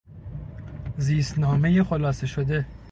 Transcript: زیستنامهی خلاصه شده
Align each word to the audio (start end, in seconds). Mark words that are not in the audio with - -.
زیستنامهی 0.97 1.83
خلاصه 1.83 2.27
شده 2.27 2.65